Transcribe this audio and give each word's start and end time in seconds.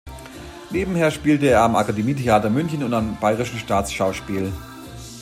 Nebenher 0.71 1.11
spielte 1.11 1.45
er 1.47 1.61
am 1.61 1.75
Akademietheater 1.75 2.49
München 2.49 2.81
und 2.81 2.91
am 2.91 3.19
Bayerischen 3.19 3.59
Staatsschauspiel. 3.59 4.51